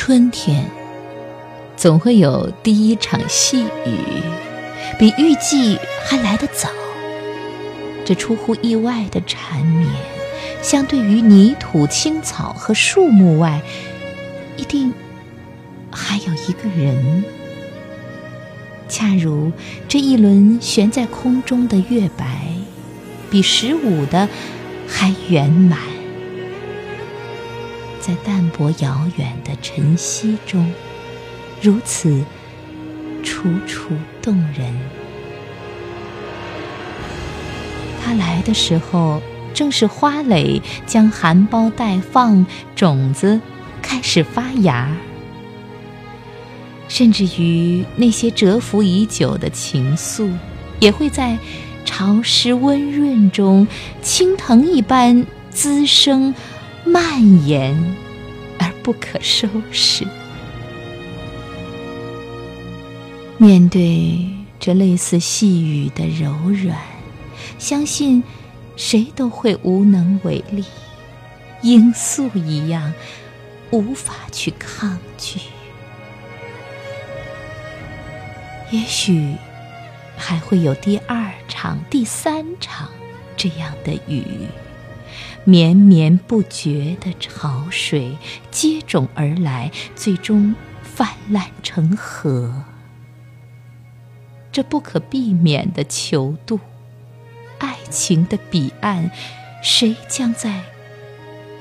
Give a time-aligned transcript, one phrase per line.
[0.00, 0.64] 春天
[1.76, 4.22] 总会有第一场细雨，
[4.96, 5.76] 比预计
[6.06, 6.68] 还来得早。
[8.04, 9.90] 这出乎意外的缠绵，
[10.62, 13.60] 相对于泥土、青草和树木外，
[14.56, 14.94] 一定
[15.90, 17.24] 还有一个人。
[18.88, 19.50] 恰如
[19.88, 22.46] 这一轮悬在空中的月白，
[23.28, 24.28] 比十五的
[24.86, 25.97] 还圆满。
[28.08, 30.72] 在淡薄遥远的晨曦中，
[31.60, 32.24] 如此
[33.22, 33.90] 楚楚
[34.22, 34.74] 动人。
[38.02, 39.20] 他来的时候，
[39.52, 43.38] 正是花蕾将含苞待放，种子
[43.82, 44.90] 开始发芽。
[46.88, 50.32] 甚至于那些蛰伏已久的情愫，
[50.80, 51.36] 也会在
[51.84, 53.68] 潮湿温润中，
[54.00, 56.34] 青藤一般滋生、
[56.92, 57.76] 蔓延，
[58.58, 60.06] 而不可收拾。
[63.36, 66.76] 面对这类似细雨的柔软，
[67.58, 68.22] 相信
[68.76, 70.64] 谁都会无能为力，
[71.62, 72.92] 罂粟一样，
[73.70, 75.40] 无法去抗拒。
[78.70, 79.34] 也许
[80.16, 82.90] 还会有第二场、第三场
[83.36, 84.24] 这样的雨，
[85.48, 88.18] 绵绵不绝的潮水
[88.50, 92.64] 接踵而来，最终泛滥成河。
[94.52, 96.60] 这不可避免的求渡，
[97.60, 99.10] 爱情的彼岸，
[99.62, 100.64] 谁将在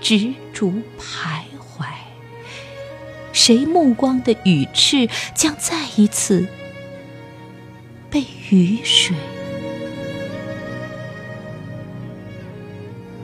[0.00, 1.84] 执着徘徊？
[3.32, 6.46] 谁目光的羽翅将再一次？
[8.08, 9.16] 被雨水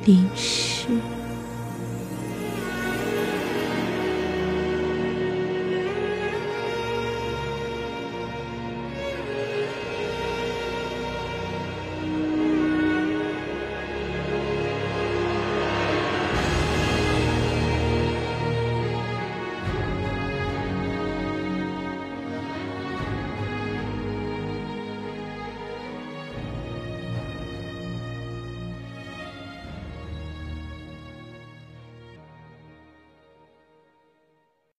[0.09, 1.18] 凝视。